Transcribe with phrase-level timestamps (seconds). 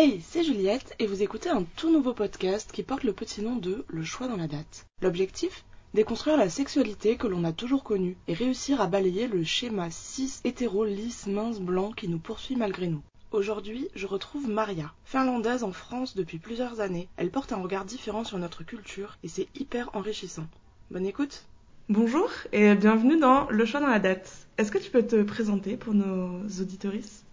[0.00, 3.56] Hey, c'est Juliette et vous écoutez un tout nouveau podcast qui porte le petit nom
[3.56, 4.86] de Le choix dans la date.
[5.02, 5.64] L'objectif?
[5.92, 10.38] Déconstruire la sexualité que l'on a toujours connue et réussir à balayer le schéma cis
[10.44, 13.02] hétéro lisse mince blanc qui nous poursuit malgré nous.
[13.32, 17.08] Aujourd'hui, je retrouve Maria, finlandaise en France depuis plusieurs années.
[17.16, 20.46] Elle porte un regard différent sur notre culture et c'est hyper enrichissant.
[20.92, 21.44] Bonne écoute
[21.88, 24.46] Bonjour et bienvenue dans Le choix dans la date.
[24.58, 27.24] Est-ce que tu peux te présenter pour nos auditorices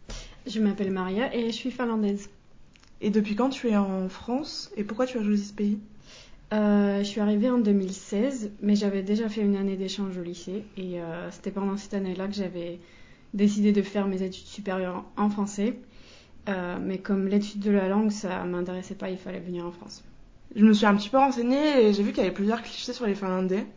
[0.47, 2.27] Je m'appelle Maria et je suis finlandaise.
[3.05, 5.77] Et depuis quand tu es en France et pourquoi tu as choisi ce pays?
[6.53, 10.63] Euh, je suis arrivée en 2016, mais j'avais déjà fait une année d'échange au lycée
[10.75, 12.79] et euh, c'était pendant cette année-là que j'avais
[13.35, 15.75] décidé de faire mes études supérieures en français.
[16.49, 20.03] Euh, mais comme l'étude de la langue, ça m'intéressait pas, il fallait venir en France.
[20.55, 22.93] Je me suis un petit peu renseignée et j'ai vu qu'il y avait plusieurs clichés
[22.93, 23.67] sur les Finlandais.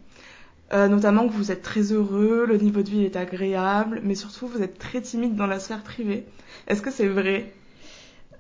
[0.73, 4.62] Notamment que vous êtes très heureux, le niveau de vie est agréable, mais surtout vous
[4.62, 6.25] êtes très timide dans la sphère privée.
[6.67, 7.53] Est-ce que c'est vrai?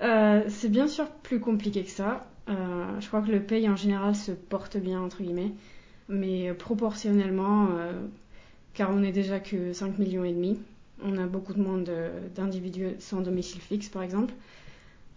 [0.02, 2.26] Euh, c'est bien sûr plus compliqué que ça.
[2.48, 5.52] Euh, je crois que le pays en général se porte bien, entre guillemets,
[6.08, 7.92] mais proportionnellement, euh,
[8.74, 10.58] car on n'est déjà que 5 millions et demi,
[11.02, 14.34] on a beaucoup de de- d'individus sans domicile fixe, par exemple.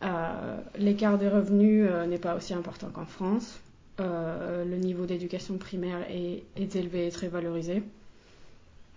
[0.04, 3.60] Euh, L'écart des revenus euh, n'est pas aussi important qu'en France.
[4.00, 7.84] Le niveau d'éducation primaire est, est élevé et très valorisé.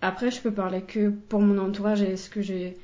[0.01, 2.77] Après, je peux parler que pour mon entourage et ce que j'ai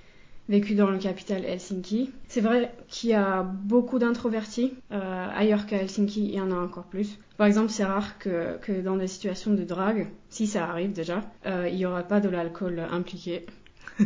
[0.52, 2.12] vécu dans le capital Helsinki.
[2.28, 4.74] C'est vrai qu'il y a beaucoup d'introvertis.
[4.92, 7.18] Euh, ailleurs qu'à Helsinki, il y en a encore plus.
[7.38, 11.24] Par exemple, c'est rare que, que dans des situations de drague, si ça arrive déjà,
[11.46, 13.46] euh, il n'y aura pas de l'alcool impliqué.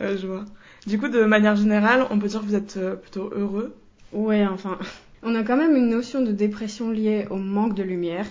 [0.00, 0.46] Euh, Je vois.
[0.86, 3.76] Du coup, de manière générale, on peut dire que vous êtes euh, plutôt heureux.
[4.12, 4.78] Ouais, enfin,
[5.22, 8.26] on a quand même une notion de dépression liée au manque de lumière.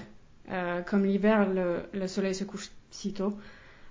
[0.87, 3.33] Comme l'hiver, le, le soleil se couche si tôt.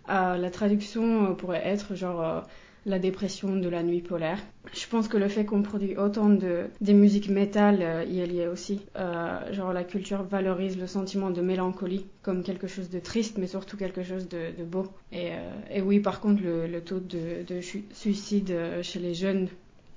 [0.08, 2.44] La traduction pourrait être genre
[2.86, 4.38] la dépression de la nuit polaire.
[4.72, 8.26] Je pense que le fait qu'on produit autant de des musiques métal euh, y est
[8.26, 8.80] lié aussi.
[8.96, 13.46] Euh, genre la culture valorise le sentiment de mélancolie comme quelque chose de triste, mais
[13.46, 14.86] surtout quelque chose de, beau.
[15.12, 19.48] Et, euh, et oui, par contre, le, taux de, de suicide chez les jeunes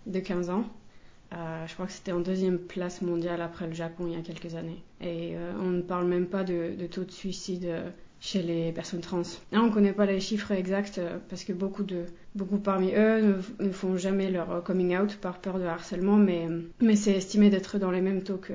[0.07, 0.65] de 15 ans
[1.65, 4.53] je crois que c'était en deuxième place mondiale après le Japon il y a quelques
[4.53, 4.83] années.
[5.01, 7.67] Et on ne parle même pas de, de taux de suicide
[8.23, 9.21] chez les personnes trans.
[9.51, 12.93] Là, on ne connaît pas les chiffres exacts euh, parce que beaucoup, de, beaucoup parmi
[12.95, 16.47] eux ne, font jamais leur euh, coming out par peur de harcèlement, mais,
[16.79, 18.53] mais c'est estimé d'être dans les mêmes taux que,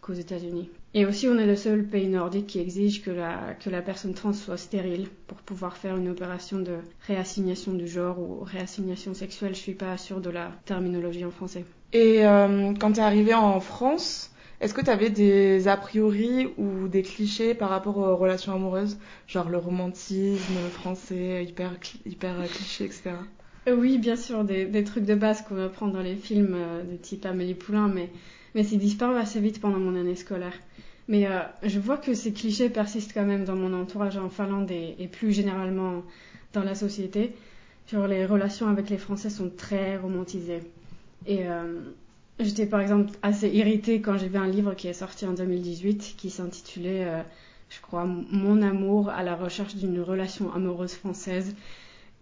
[0.00, 0.70] qu'aux États-Unis.
[0.94, 4.14] Et aussi, on est le seul pays nordique qui exige que la, que la personne
[4.14, 6.76] trans soit stérile pour pouvoir faire une opération de
[7.08, 9.56] réassignation du genre ou réassignation sexuelle.
[9.56, 11.64] Je suis pas sûre de la terminologie en français.
[11.92, 14.29] Et euh, quand tu es arrivé en France,
[14.60, 18.98] est-ce que tu avais des a priori ou des clichés par rapport aux relations amoureuses?
[19.26, 23.12] Genre le romantisme français, hyper, euh, cliché, etc.
[23.68, 26.96] Euh, Oui, bien sûr, des, trucs de base qu'on apprend dans les films euh, de
[26.96, 28.10] type Amélie Poulain, mais,
[28.54, 30.52] mais c'est disparu assez vite pendant mon année scolaire.
[31.08, 31.26] Mais
[31.64, 35.32] je vois que ces clichés persistent quand même dans mon entourage en Finlande et, plus
[35.32, 36.04] généralement
[36.52, 37.32] dans la société.
[37.90, 40.62] Genre les relations avec les Français sont très romantisées.
[41.26, 41.40] Et
[42.44, 46.14] j'étais par exemple assez irritée quand j'ai vu un livre qui est sorti en 2018
[46.16, 47.22] qui s'intitulait, euh,
[47.68, 51.54] je crois, Mon amour à la recherche d'une relation amoureuse française.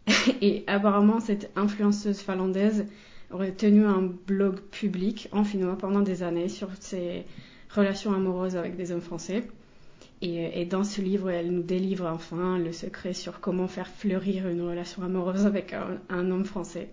[0.42, 2.86] Et apparemment, cette influenceuse finlandaise
[3.30, 7.24] aurait tenu un blog public en finnois pendant des années sur ses
[7.70, 9.44] relations amoureuses avec des hommes français.
[10.22, 14.48] Et, et dans ce livre, elle nous délivre enfin le secret sur comment faire fleurir
[14.48, 15.74] une relation amoureuse avec
[16.08, 16.88] un homme français.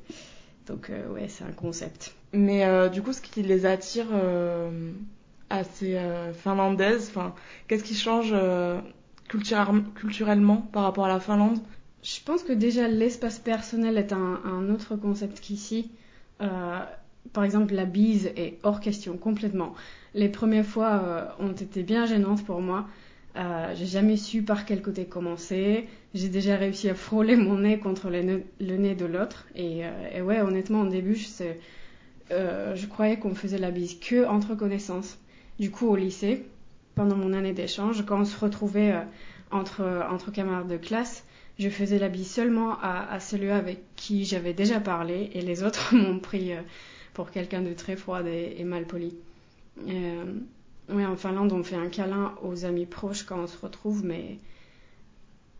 [0.67, 2.15] Donc euh, ouais, c'est un concept.
[2.33, 4.91] Mais euh, du coup, ce qui les attire euh,
[5.49, 7.33] à ces euh, Finlandaises, enfin,
[7.67, 8.79] qu'est-ce qui change euh,
[9.29, 11.59] culturel- culturellement par rapport à la Finlande?
[12.03, 15.91] Je pense que déjà l'espace personnel est un, un autre concept qu'ici.
[16.41, 16.79] Euh,
[17.33, 19.73] par exemple, la bise est hors question complètement.
[20.13, 22.87] Les premières fois euh, ont été bien gênantes pour moi.
[23.38, 25.88] Euh, j'ai jamais su par quel côté commencer.
[26.13, 29.47] J'ai déjà réussi à frôler mon nez contre le nez, de l'autre.
[29.56, 31.28] Et, euh, et ouais, honnêtement, au début, je,
[32.31, 35.18] euh, je croyais qu'on faisait la bise que entre connaissances.
[35.59, 36.45] Du coup, au lycée,
[36.95, 38.94] pendant mon année d'échange, quand on se retrouvait
[39.51, 41.25] entre, camarades de classe,
[41.59, 45.94] je faisais la bise seulement à, celui avec qui j'avais déjà parlé et les autres
[45.95, 46.51] m'ont pris
[47.13, 49.15] pour quelqu'un de très froid et, et mal poli.
[50.89, 54.39] Oui, en Finlande, on fait un câlin aux amis proches quand on se retrouve, mais.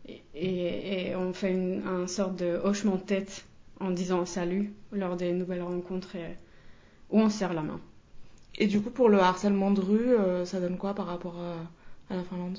[0.08, 3.44] Et, et- et on fait une, un sorte de hochement de tête
[3.80, 6.36] en disant salut lors des nouvelles rencontres et-
[7.10, 7.80] où on se serre la main.
[8.58, 11.56] Et du coup, pour le harcèlement de rue, euh, ça donne quoi par rapport à,
[12.14, 12.58] à la Finlande?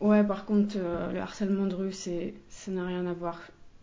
[0.00, 3.40] Ouais, par contre, euh, le harcèlement de rue, c'est, ça n'a rien à voir.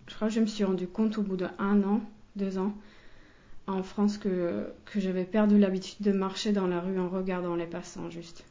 [0.07, 1.51] Je crois que je me suis rendu compte au bout d'un
[1.83, 2.01] an,
[2.35, 2.73] deux ans,
[3.71, 8.09] en France que, j'avais perdu l'habitude de marcher dans la rue en regardant les passants
[8.09, 8.45] juste.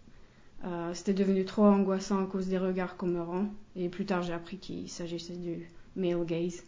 [0.65, 3.47] Euh, C'était devenu trop angoissant à cause des regards qu'on me rend.
[3.77, 6.65] Et plus tard, j'ai appris qu'il s'agissait du male gaze.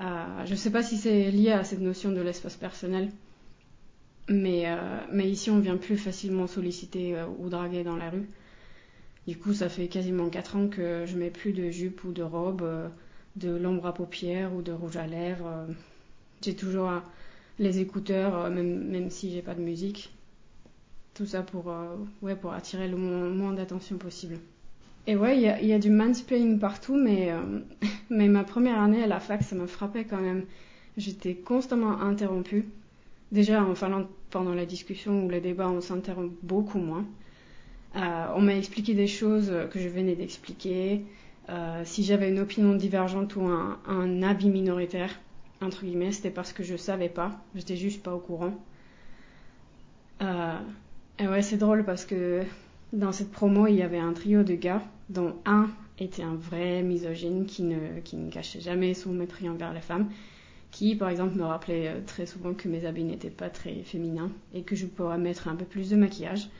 [0.00, 3.10] Euh, je ne sais pas si c'est lié à cette notion de l'espace personnel,
[4.28, 8.28] mais, euh, mais ici, on vient plus facilement solliciter ou draguer dans la rue.
[9.26, 12.22] Du coup, ça fait quasiment 4 ans que je mets plus de jupe ou de
[12.22, 12.64] robe,
[13.36, 15.66] de l'ombre à paupières ou de rouge à lèvres.
[16.42, 17.00] J'ai toujours euh,
[17.58, 20.12] les écouteurs, euh, même, même si j'ai pas de musique.
[21.14, 24.38] Tout ça pour, euh, ouais, pour attirer le moins, d'attention possible.
[25.06, 27.60] Et ouais, il y a, du mansplaining partout, mais, euh,
[28.10, 30.44] mais ma première année à la fac, ça me frappait quand même.
[30.96, 32.68] J'étais constamment interrompue.
[33.32, 37.04] Déjà en Finlande, pendant la discussion ou le débat, on s'interrompt beaucoup moins.
[37.94, 41.04] On m'a expliqué des choses que je venais d'expliquer.
[41.84, 45.18] Si j'avais une opinion divergente ou un, un avis minoritaire,
[45.60, 47.32] entre guillemets, c'était parce que je savais pas.
[47.54, 48.54] J'étais juste pas au courant.
[50.22, 50.58] Euh,
[51.18, 52.42] et ouais, c'est drôle parce que
[52.92, 55.68] dans cette promo, il y avait un trio de gars, dont un
[55.98, 60.08] était un vrai misogyne qui ne, qui ne cachait jamais son mépris envers les femmes,
[60.70, 64.30] qui, par exemple, me rappelait euh, très souvent que mes habits n'étaient pas très féminins
[64.54, 66.50] et que je pourrais mettre un peu plus de maquillage.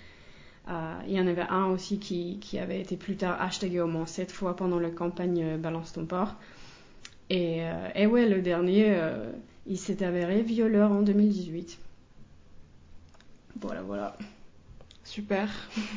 [0.69, 3.87] Euh, il y en avait un aussi qui, qui avait été plus tard hashtagué au
[3.87, 6.35] moins sept fois pendant la campagne Balance ton porc.
[7.31, 9.31] Et, euh, et ouais, le dernier, euh,
[9.67, 11.79] il s'est avéré violeur en 2018.
[13.61, 14.17] Voilà, voilà.
[15.05, 15.49] Super.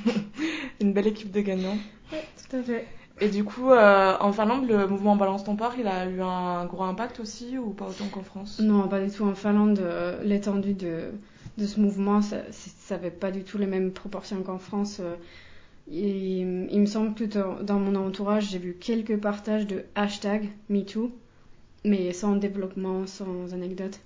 [0.82, 1.78] Une belle équipe de gagnants.
[2.10, 2.88] Tout à fait.
[3.20, 6.66] Et du coup, euh, en Finlande, le mouvement Balance ton porc, il a eu un
[6.66, 8.60] gros impact aussi ou pas autant qu'en France?
[8.60, 9.24] Non, pas du tout.
[9.26, 11.12] En Finlande, euh, l'étendue de,
[11.58, 12.38] de ce mouvement, ça
[12.90, 14.98] n'avait pas du tout les mêmes proportions qu'en France.
[15.02, 15.16] Euh,
[15.88, 16.31] il,
[16.72, 17.24] il me semble que
[17.64, 21.12] dans, mon entourage, j'ai vu quelques partages de hashtag MeToo,
[21.84, 24.00] mais sans développement, sans anecdote.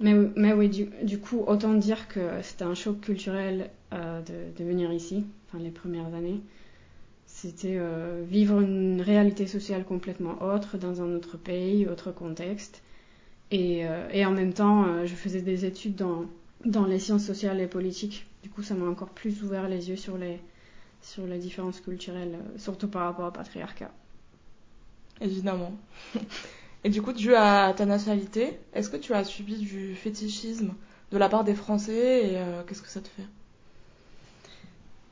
[0.00, 0.68] Mais, oui-
[1.02, 5.70] du, coup, autant dire que c'était un choc culturel euh, de, venir ici, enfin les
[5.70, 6.40] premières années.
[7.26, 12.82] C'était euh, vivre une réalité sociale complètement autre, dans un autre pays, autre contexte.
[13.50, 16.24] Et, euh, et en même temps, je faisais des études dans,
[16.64, 18.26] dans les sciences sociales et politiques.
[18.42, 20.40] Du coup, ça m'a encore plus ouvert les yeux sur les,
[21.04, 23.92] sur les différences culturelles, euh, surtout par rapport au patriarcat.
[25.20, 25.72] Évidemment.
[26.84, 30.74] Et du coup, dû à ta nationalité, est-ce que tu as subi du fétichisme
[31.12, 33.26] de la part des Français et euh, qu'est-ce que ça te fait?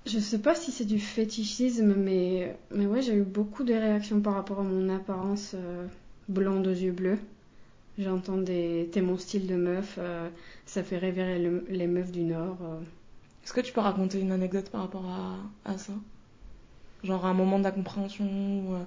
[0.06, 4.20] Je sais pas si c'est du fétichisme, mais, mais ouais, j'ai eu beaucoup de réactions
[4.20, 5.86] par rapport à mon apparence euh,
[6.28, 7.18] blonde aux yeux bleus.
[7.98, 10.28] J'entends des t'es mon style de meuf, euh,
[10.66, 12.58] ça fait révérer le- les meufs du Nord.
[13.44, 15.04] Est-ce que tu peux raconter une anecdote par rapport
[15.64, 15.92] à, ça?
[17.02, 18.84] Genre un moment d'incompréhension ou euh,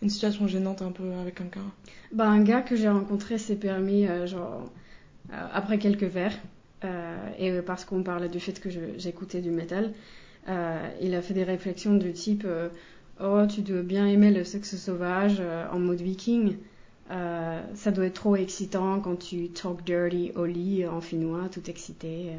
[0.00, 1.72] une situation gênante un peu avec quelqu'un?
[2.12, 4.70] Bah, un gars que j'ai rencontré s'est permis, euh, genre,
[5.32, 6.38] euh, après quelques verres,
[7.38, 9.92] et parce qu'on parlait du fait que j'écoutais du métal,
[11.00, 12.46] il a fait des réflexions du type
[13.20, 15.42] Oh, tu dois bien aimer le sexe sauvage
[15.72, 16.58] en mode viking.
[17.08, 22.34] Ça doit être trop excitant quand tu talk dirty au lit en finnois, tout excité.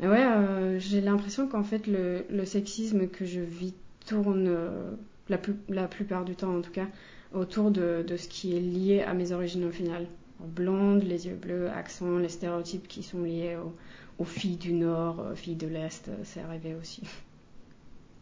[0.00, 3.74] Ouais, euh, j'ai l'impression qu'en fait, le, sexisme que je vis
[4.06, 4.92] tourne, euh,
[5.28, 6.86] la, plus- la plupart du temps en tout cas,
[7.32, 10.06] autour de, ce qui est lié à mes origines au final.
[10.40, 13.74] Blonde, les yeux bleus, accent, les stéréotypes qui sont liés au-
[14.22, 17.02] aux filles du Nord, aux filles de l'Est, euh, c'est arrivé aussi.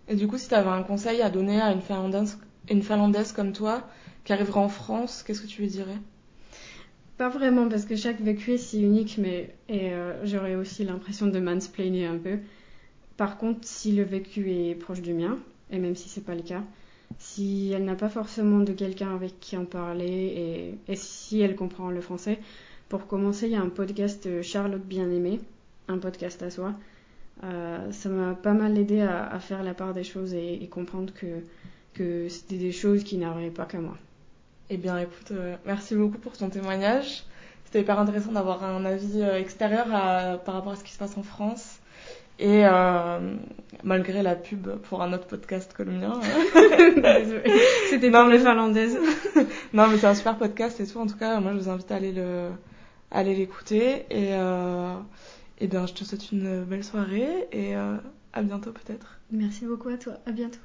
[0.08, 2.38] Et du coup, si tu avais un conseil à donner à une Finlandaise,
[2.70, 3.86] une Finlandaise comme toi
[4.24, 5.98] qui arriverait en France, qu'est-ce que tu lui dirais?
[7.16, 11.28] Pas vraiment, parce que chaque vécu est si unique, mais et, euh, j'aurais aussi l'impression
[11.28, 12.38] de mansplainer un peu.
[13.16, 15.38] Par contre, si le vécu est proche du mien,
[15.70, 16.62] et même si c'est pas le cas,
[17.18, 21.90] si elle n'a pas forcément de quelqu'un avec qui en parler, et, si elle comprend
[21.90, 22.40] le français,
[22.88, 25.40] pour commencer, il y a un podcast de Charlotte Bien-Aimée,
[25.88, 26.72] un podcast à soi.
[27.44, 31.12] Euh, ça m'a pas mal aidé à, faire la part des choses et, et comprendre
[31.14, 31.42] que,
[31.94, 33.96] que c'était des choses qui n'arrivaient pas qu'à moi.
[34.70, 37.24] Eh bien, écoute, euh, merci beaucoup pour ton témoignage.
[37.64, 40.98] C'était hyper intéressant d'avoir un avis euh, extérieur à- par rapport à ce qui se
[40.98, 41.78] passe en France.
[42.40, 43.36] Et euh,
[43.84, 46.18] malgré la pub pour un autre podcast que le mien.
[46.96, 47.52] Désolée.
[47.90, 48.98] C'était Non, mais- les Finlandaises.
[49.72, 50.98] non, mais c'est un super podcast et tout.
[50.98, 52.48] En tout cas, moi, je vous invite à aller le,
[53.12, 54.06] à aller l'écouter.
[54.10, 54.94] Et, euh,
[55.60, 57.96] et bien, je te souhaite une belle soirée et euh,
[58.32, 59.18] à bientôt peut-être.
[59.30, 60.14] Merci beaucoup à toi.
[60.26, 60.58] À bientôt.